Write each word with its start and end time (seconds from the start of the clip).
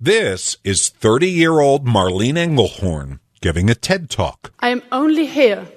This 0.00 0.56
is 0.64 0.88
30 0.88 1.30
year 1.30 1.60
old 1.60 1.86
Marlene 1.86 2.34
Engelhorn 2.34 3.20
giving 3.40 3.70
a 3.70 3.74
TED 3.74 4.10
Talk. 4.10 4.52
I 4.58 4.70
am 4.70 4.82
only 4.90 5.26
here 5.26 5.68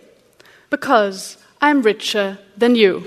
because 0.69 1.37
I'm 1.61 1.83
richer 1.83 2.39
than 2.57 2.75
you. 2.75 3.01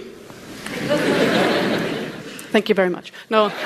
Thank 2.52 2.68
you 2.68 2.74
very 2.74 2.90
much. 2.90 3.12
No. 3.28 3.48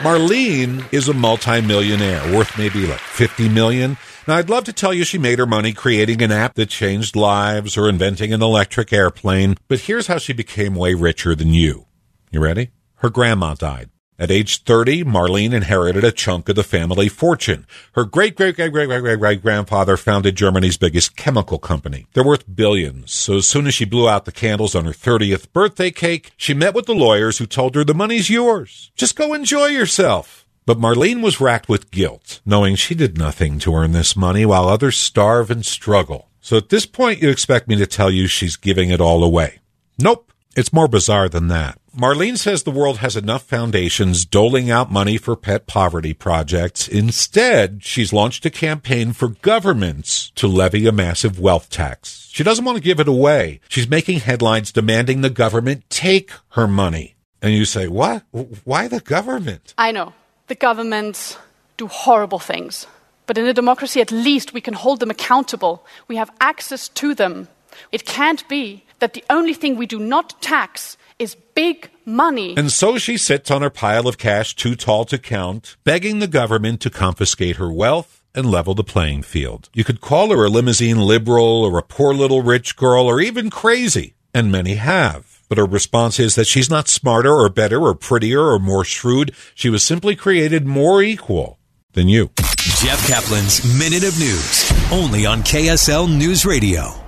Marlene 0.00 0.90
is 0.92 1.08
a 1.08 1.14
multimillionaire 1.14 2.34
worth 2.34 2.56
maybe 2.56 2.86
like 2.86 2.98
50 2.98 3.50
million. 3.50 3.98
Now, 4.26 4.36
I'd 4.36 4.50
love 4.50 4.64
to 4.64 4.72
tell 4.72 4.94
you 4.94 5.04
she 5.04 5.18
made 5.18 5.38
her 5.38 5.46
money 5.46 5.72
creating 5.72 6.22
an 6.22 6.32
app 6.32 6.54
that 6.54 6.70
changed 6.70 7.14
lives 7.14 7.76
or 7.76 7.88
inventing 7.88 8.32
an 8.32 8.42
electric 8.42 8.92
airplane, 8.92 9.54
but 9.68 9.80
here's 9.80 10.06
how 10.06 10.18
she 10.18 10.32
became 10.32 10.74
way 10.74 10.94
richer 10.94 11.34
than 11.34 11.54
you. 11.54 11.86
You 12.30 12.40
ready? 12.40 12.70
Her 12.96 13.10
grandma 13.10 13.54
died. 13.54 13.90
At 14.20 14.32
age 14.32 14.64
30, 14.64 15.04
Marlene 15.04 15.52
inherited 15.52 16.02
a 16.02 16.10
chunk 16.10 16.48
of 16.48 16.56
the 16.56 16.64
family 16.64 17.08
fortune. 17.08 17.68
Her 17.92 18.04
great 18.04 18.34
great 18.34 18.56
great 18.56 18.72
great 18.72 18.88
great 18.88 19.18
great 19.20 19.42
grandfather 19.42 19.96
founded 19.96 20.34
Germany's 20.34 20.76
biggest 20.76 21.14
chemical 21.14 21.60
company. 21.60 22.08
They're 22.12 22.24
worth 22.24 22.52
billions. 22.52 23.12
So 23.12 23.36
as 23.36 23.46
soon 23.46 23.68
as 23.68 23.74
she 23.74 23.84
blew 23.84 24.08
out 24.08 24.24
the 24.24 24.32
candles 24.32 24.74
on 24.74 24.86
her 24.86 24.90
30th 24.90 25.52
birthday 25.52 25.92
cake, 25.92 26.32
she 26.36 26.52
met 26.52 26.74
with 26.74 26.86
the 26.86 26.96
lawyers 26.96 27.38
who 27.38 27.46
told 27.46 27.76
her 27.76 27.84
the 27.84 27.94
money's 27.94 28.28
yours. 28.28 28.90
Just 28.96 29.14
go 29.14 29.34
enjoy 29.34 29.66
yourself. 29.66 30.44
But 30.66 30.80
Marlene 30.80 31.22
was 31.22 31.40
racked 31.40 31.68
with 31.68 31.92
guilt, 31.92 32.40
knowing 32.44 32.74
she 32.74 32.96
did 32.96 33.16
nothing 33.16 33.60
to 33.60 33.74
earn 33.74 33.92
this 33.92 34.16
money 34.16 34.44
while 34.44 34.68
others 34.68 34.98
starve 34.98 35.48
and 35.48 35.64
struggle. 35.64 36.28
So 36.40 36.56
at 36.56 36.70
this 36.70 36.86
point, 36.86 37.22
you 37.22 37.30
expect 37.30 37.68
me 37.68 37.76
to 37.76 37.86
tell 37.86 38.10
you 38.10 38.26
she's 38.26 38.56
giving 38.56 38.90
it 38.90 39.00
all 39.00 39.22
away. 39.22 39.60
Nope. 39.96 40.32
It's 40.56 40.72
more 40.72 40.88
bizarre 40.88 41.28
than 41.28 41.46
that. 41.48 41.78
Marlene 41.98 42.38
says 42.38 42.62
the 42.62 42.70
world 42.70 42.98
has 42.98 43.16
enough 43.16 43.42
foundations 43.42 44.24
doling 44.24 44.70
out 44.70 44.88
money 44.88 45.18
for 45.18 45.34
pet 45.34 45.66
poverty 45.66 46.14
projects. 46.14 46.86
Instead, 46.86 47.82
she's 47.82 48.12
launched 48.12 48.46
a 48.46 48.50
campaign 48.50 49.12
for 49.12 49.30
governments 49.30 50.30
to 50.36 50.46
levy 50.46 50.86
a 50.86 50.92
massive 50.92 51.40
wealth 51.40 51.70
tax. 51.70 52.28
She 52.32 52.44
doesn't 52.44 52.64
want 52.64 52.76
to 52.76 52.84
give 52.84 53.00
it 53.00 53.08
away. 53.08 53.58
She's 53.68 53.90
making 53.90 54.20
headlines 54.20 54.70
demanding 54.70 55.22
the 55.22 55.28
government 55.28 55.90
take 55.90 56.30
her 56.50 56.68
money. 56.68 57.16
And 57.42 57.52
you 57.52 57.64
say, 57.64 57.88
what? 57.88 58.22
Why 58.62 58.86
the 58.86 59.00
government? 59.00 59.74
I 59.76 59.90
know. 59.90 60.12
The 60.46 60.54
governments 60.54 61.36
do 61.76 61.88
horrible 61.88 62.38
things. 62.38 62.86
But 63.26 63.38
in 63.38 63.46
a 63.46 63.52
democracy, 63.52 64.00
at 64.00 64.12
least 64.12 64.54
we 64.54 64.60
can 64.60 64.74
hold 64.74 65.00
them 65.00 65.10
accountable. 65.10 65.84
We 66.06 66.14
have 66.14 66.30
access 66.40 66.88
to 66.90 67.16
them. 67.16 67.48
It 67.90 68.06
can't 68.06 68.46
be 68.48 68.84
that 69.00 69.14
the 69.14 69.24
only 69.28 69.54
thing 69.54 69.74
we 69.74 69.86
do 69.86 69.98
not 69.98 70.40
tax 70.40 70.96
is 71.18 71.34
big 71.54 71.90
money. 72.04 72.56
And 72.56 72.72
so 72.72 72.98
she 72.98 73.16
sits 73.16 73.50
on 73.50 73.62
her 73.62 73.70
pile 73.70 74.06
of 74.06 74.18
cash 74.18 74.54
too 74.54 74.74
tall 74.74 75.04
to 75.06 75.18
count, 75.18 75.76
begging 75.84 76.18
the 76.18 76.26
government 76.26 76.80
to 76.82 76.90
confiscate 76.90 77.56
her 77.56 77.72
wealth 77.72 78.24
and 78.34 78.50
level 78.50 78.74
the 78.74 78.84
playing 78.84 79.22
field. 79.22 79.68
You 79.74 79.84
could 79.84 80.00
call 80.00 80.30
her 80.30 80.44
a 80.44 80.48
limousine 80.48 81.00
liberal 81.00 81.64
or 81.64 81.78
a 81.78 81.82
poor 81.82 82.14
little 82.14 82.42
rich 82.42 82.76
girl 82.76 83.06
or 83.06 83.20
even 83.20 83.50
crazy, 83.50 84.14
and 84.32 84.52
many 84.52 84.74
have. 84.74 85.42
But 85.48 85.58
her 85.58 85.64
response 85.64 86.20
is 86.20 86.34
that 86.34 86.46
she's 86.46 86.70
not 86.70 86.88
smarter 86.88 87.32
or 87.32 87.48
better 87.48 87.80
or 87.80 87.94
prettier 87.94 88.42
or 88.42 88.58
more 88.58 88.84
shrewd. 88.84 89.34
She 89.54 89.70
was 89.70 89.82
simply 89.82 90.14
created 90.14 90.66
more 90.66 91.02
equal 91.02 91.58
than 91.92 92.08
you. 92.08 92.30
Jeff 92.58 93.06
Caplan's 93.08 93.64
Minute 93.78 94.04
of 94.04 94.18
News, 94.18 94.70
only 94.92 95.26
on 95.26 95.42
KSL 95.42 96.06
News 96.06 96.44
Radio. 96.44 97.07